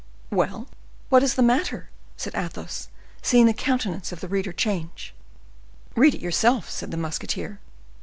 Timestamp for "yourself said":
6.21-6.89